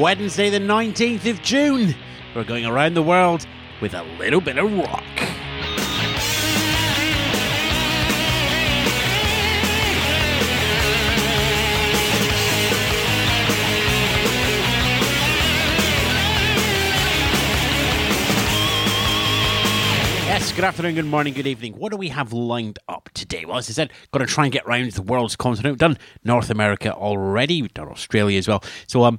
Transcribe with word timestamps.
Wednesday, 0.00 0.50
the 0.50 0.58
19th 0.58 1.28
of 1.30 1.42
June. 1.42 1.94
We're 2.34 2.44
going 2.44 2.66
around 2.66 2.94
the 2.94 3.02
world 3.02 3.46
with 3.80 3.94
a 3.94 4.02
little 4.18 4.40
bit 4.42 4.58
of 4.58 4.70
rock. 4.70 5.02
Yes, 20.26 20.52
good 20.52 20.64
afternoon, 20.64 20.96
good 20.96 21.06
morning, 21.06 21.32
good 21.32 21.46
evening. 21.46 21.72
What 21.72 21.92
do 21.92 21.96
we 21.96 22.10
have 22.10 22.34
lined 22.34 22.78
up 22.88 23.08
today? 23.14 23.46
Well, 23.46 23.56
as 23.56 23.70
I 23.70 23.72
said, 23.72 23.90
got 24.10 24.18
to 24.18 24.26
try 24.26 24.44
and 24.44 24.52
get 24.52 24.66
round 24.66 24.92
the 24.92 25.00
world's 25.00 25.36
continent. 25.36 25.72
We've 25.72 25.78
done 25.78 25.96
North 26.24 26.50
America 26.50 26.92
already, 26.92 27.62
we've 27.62 27.72
done 27.72 27.88
Australia 27.88 28.36
as 28.36 28.46
well. 28.46 28.62
So, 28.86 29.04
um, 29.04 29.18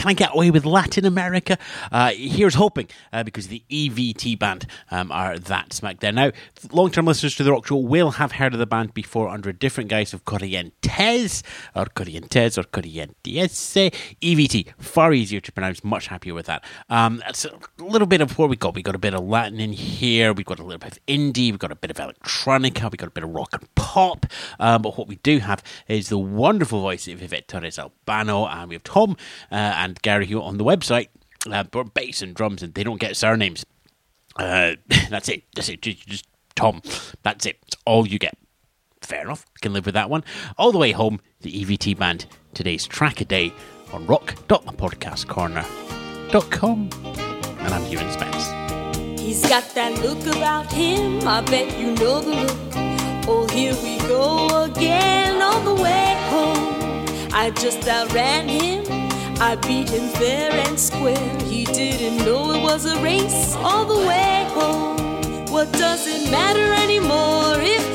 Can 0.00 0.08
I 0.08 0.14
get 0.14 0.32
away 0.32 0.50
with 0.50 0.64
Latin 0.64 1.04
America? 1.04 1.58
Uh, 1.92 2.12
here's 2.12 2.54
hoping, 2.54 2.88
uh, 3.12 3.22
because 3.22 3.48
the 3.48 3.62
EVT 3.68 4.38
band 4.38 4.66
um, 4.90 5.12
are 5.12 5.38
that 5.38 5.74
smack 5.74 6.00
there. 6.00 6.10
Now, 6.10 6.32
long 6.72 6.90
term 6.90 7.04
listeners 7.04 7.34
to 7.34 7.44
the 7.44 7.52
Rock 7.52 7.66
Show 7.66 7.76
will 7.76 8.12
have 8.12 8.32
heard 8.32 8.54
of 8.54 8.60
the 8.60 8.64
band 8.64 8.94
before 8.94 9.28
under 9.28 9.50
a 9.50 9.52
different 9.52 9.90
guise 9.90 10.14
of 10.14 10.24
Corrientes, 10.24 11.42
or 11.76 11.84
Corrientes, 11.84 12.56
or 12.56 12.62
Corrientes. 12.62 13.90
EVT, 14.22 14.72
far 14.78 15.12
easier 15.12 15.38
to 15.38 15.52
pronounce, 15.52 15.84
much 15.84 16.06
happier 16.06 16.32
with 16.32 16.46
that. 16.46 16.64
Um, 16.88 17.18
that's 17.18 17.44
a 17.44 17.52
little 17.78 18.06
bit 18.06 18.22
of 18.22 18.38
what 18.38 18.48
we 18.48 18.56
got. 18.56 18.74
We 18.74 18.82
got 18.82 18.94
a 18.94 18.98
bit 18.98 19.12
of 19.12 19.22
Latin 19.22 19.60
in 19.60 19.74
here, 19.74 20.32
we've 20.32 20.46
got 20.46 20.60
a 20.60 20.64
little 20.64 20.78
bit 20.78 20.92
of 20.92 21.06
indie, 21.06 21.50
we've 21.50 21.58
got 21.58 21.72
a 21.72 21.76
bit 21.76 21.90
of 21.90 21.98
electronica, 21.98 22.90
we've 22.90 22.96
got 22.96 23.08
a 23.08 23.10
bit 23.10 23.24
of 23.24 23.34
rock 23.34 23.50
and 23.52 23.74
pop. 23.74 24.24
Um, 24.58 24.80
but 24.80 24.96
what 24.96 25.08
we 25.08 25.16
do 25.16 25.40
have 25.40 25.62
is 25.88 26.08
the 26.08 26.16
wonderful 26.16 26.80
voice 26.80 27.06
of 27.06 27.22
Yvette 27.22 27.48
Torres 27.48 27.78
Albano, 27.78 28.46
and 28.46 28.70
we 28.70 28.76
have 28.76 28.82
Tom 28.82 29.18
uh, 29.52 29.56
and 29.56 29.89
and 29.90 30.00
Gary 30.02 30.26
Hewitt 30.26 30.44
on 30.44 30.56
the 30.56 30.64
website, 30.64 31.08
uh, 31.50 31.64
bass 31.94 32.22
and 32.22 32.34
drums, 32.34 32.62
and 32.62 32.72
they 32.74 32.84
don't 32.84 33.00
get 33.00 33.16
surnames. 33.16 33.64
Uh, 34.36 34.76
that's 35.10 35.28
it. 35.28 35.42
That's 35.54 35.68
it. 35.68 35.82
Just, 35.82 36.06
just 36.06 36.26
Tom. 36.54 36.80
That's 37.22 37.44
it. 37.46 37.58
That's 37.62 37.76
all 37.84 38.06
you 38.06 38.18
get. 38.18 38.38
Fair 39.02 39.22
enough. 39.22 39.44
Can 39.60 39.72
live 39.72 39.86
with 39.86 39.94
that 39.94 40.08
one. 40.08 40.22
All 40.56 40.70
the 40.72 40.78
way 40.78 40.92
home, 40.92 41.20
the 41.40 41.50
EVT 41.52 41.98
band. 41.98 42.26
Today's 42.54 42.86
track 42.86 43.20
a 43.20 43.24
day 43.24 43.52
on 43.92 44.06
rock.thepodcastcorner.com. 44.06 46.90
And 47.60 47.74
I'm 47.74 47.84
Ewan 47.86 48.12
Spence. 48.12 48.50
He's 49.20 49.42
got 49.48 49.64
that 49.74 50.00
look 50.02 50.24
about 50.36 50.72
him. 50.72 51.26
I 51.26 51.40
bet 51.42 51.76
you 51.78 51.94
know 51.96 52.20
the 52.20 52.30
look. 52.30 52.56
Oh, 53.28 53.46
here 53.52 53.74
we 53.82 53.98
go 54.08 54.62
again 54.64 55.42
on 55.42 55.64
the 55.64 55.74
way 55.74 56.16
home. 56.28 57.06
I 57.32 57.50
just 57.50 57.86
outran 57.88 58.48
him 58.48 58.84
I 59.42 59.56
beat 59.56 59.88
him 59.88 60.06
fair 60.10 60.52
and 60.52 60.78
square. 60.78 61.38
He 61.44 61.64
didn't 61.64 62.18
know 62.26 62.52
it 62.52 62.62
was 62.62 62.84
a 62.84 63.02
race 63.02 63.54
all 63.56 63.86
the 63.86 64.06
way 64.06 64.46
home. 64.50 65.46
What 65.46 65.72
does 65.72 66.06
it 66.06 66.30
matter 66.30 66.74
anymore 66.74 67.54
if 67.58 67.89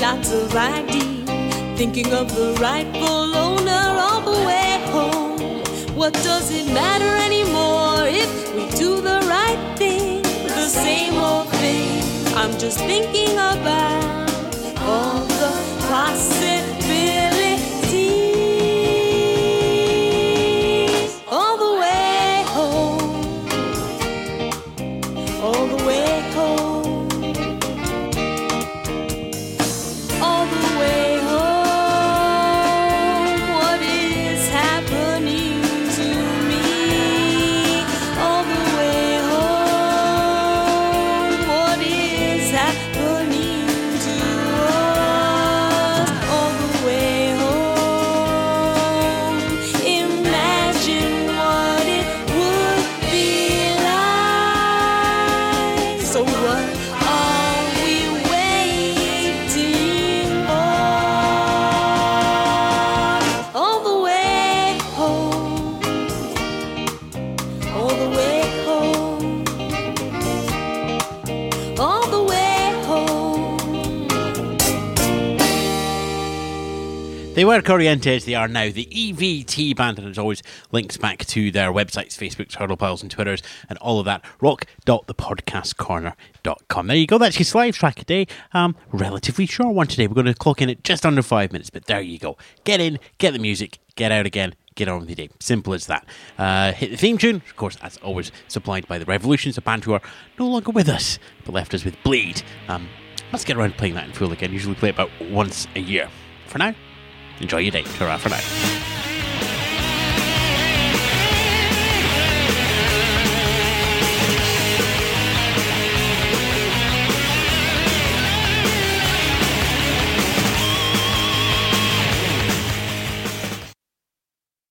lots 0.00 0.32
of 0.32 0.54
ID. 0.54 1.24
Thinking 1.76 2.12
of 2.12 2.34
the 2.34 2.56
rightful 2.60 3.36
owner 3.36 3.84
all 4.04 4.20
the 4.20 4.38
way 4.46 4.70
home. 4.90 5.38
What 5.94 6.14
does 6.14 6.50
it 6.50 6.66
matter 6.72 7.12
anymore 7.28 8.06
if 8.06 8.30
we 8.54 8.64
do 8.76 9.00
the 9.00 9.20
right 9.28 9.60
thing? 9.76 10.22
The 10.22 10.68
same 10.68 11.14
old 11.14 11.48
thing. 11.62 12.02
I'm 12.34 12.58
just 12.58 12.78
thinking 12.78 13.34
about 13.34 13.89
They 77.40 77.46
were 77.46 77.62
Corrientes, 77.62 78.26
they 78.26 78.34
are 78.34 78.48
now 78.48 78.70
the 78.70 78.84
EVT 78.84 79.74
band, 79.74 79.98
and 79.98 80.06
as 80.06 80.18
always, 80.18 80.42
links 80.72 80.98
back 80.98 81.24
to 81.24 81.50
their 81.50 81.72
websites, 81.72 82.14
Facebooks, 82.14 82.56
Hurdle 82.56 82.76
Piles, 82.76 83.00
and 83.00 83.10
Twitters, 83.10 83.42
and 83.70 83.78
all 83.78 83.98
of 83.98 84.04
that. 84.04 84.22
Rock.thepodcastcorner.com. 84.42 86.86
There 86.86 86.96
you 86.98 87.06
go, 87.06 87.16
that's 87.16 87.38
your 87.38 87.46
Slive 87.46 87.76
track 87.76 87.94
today. 87.94 88.26
Um, 88.52 88.76
relatively 88.92 89.46
short 89.46 89.74
one 89.74 89.86
today. 89.86 90.06
We're 90.06 90.16
going 90.16 90.26
to 90.26 90.34
clock 90.34 90.60
in 90.60 90.68
at 90.68 90.84
just 90.84 91.06
under 91.06 91.22
five 91.22 91.50
minutes, 91.50 91.70
but 91.70 91.86
there 91.86 92.02
you 92.02 92.18
go. 92.18 92.36
Get 92.64 92.78
in, 92.78 92.98
get 93.16 93.32
the 93.32 93.38
music, 93.38 93.78
get 93.96 94.12
out 94.12 94.26
again, 94.26 94.54
get 94.74 94.88
on 94.88 95.00
with 95.00 95.08
your 95.08 95.16
day. 95.16 95.30
Simple 95.40 95.72
as 95.72 95.86
that. 95.86 96.04
Uh, 96.36 96.72
hit 96.72 96.90
the 96.90 96.98
theme 96.98 97.16
tune, 97.16 97.36
of 97.36 97.56
course, 97.56 97.78
as 97.80 97.96
always, 98.02 98.30
supplied 98.48 98.86
by 98.86 98.98
the 98.98 99.06
Revolutions, 99.06 99.56
a 99.56 99.62
band 99.62 99.84
who 99.84 99.94
are 99.94 100.02
no 100.38 100.46
longer 100.46 100.72
with 100.72 100.90
us, 100.90 101.18
but 101.46 101.54
left 101.54 101.72
us 101.72 101.86
with 101.86 101.96
Bleed. 102.02 102.42
Um, 102.68 102.86
let's 103.32 103.46
get 103.46 103.56
around 103.56 103.78
playing 103.78 103.94
that 103.94 104.04
in 104.04 104.12
full 104.12 104.30
again. 104.30 104.52
Usually 104.52 104.74
play 104.74 104.90
about 104.90 105.08
once 105.30 105.66
a 105.74 105.80
year. 105.80 106.10
For 106.46 106.58
now, 106.58 106.74
Enjoy 107.40 107.58
your 107.58 107.72
day. 107.72 107.82
Ta 107.82 108.16
for 108.18 108.28
now. 108.28 108.89